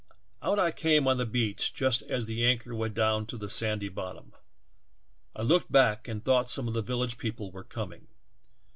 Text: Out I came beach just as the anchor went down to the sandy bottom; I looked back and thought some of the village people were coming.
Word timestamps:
Out 0.41 0.57
I 0.57 0.71
came 0.71 1.05
beach 1.31 1.75
just 1.75 2.01
as 2.01 2.25
the 2.25 2.43
anchor 2.43 2.73
went 2.73 2.95
down 2.95 3.27
to 3.27 3.37
the 3.37 3.51
sandy 3.51 3.87
bottom; 3.87 4.33
I 5.35 5.43
looked 5.43 5.71
back 5.71 6.07
and 6.07 6.25
thought 6.25 6.49
some 6.49 6.67
of 6.67 6.73
the 6.73 6.81
village 6.81 7.19
people 7.19 7.51
were 7.51 7.63
coming. 7.63 8.07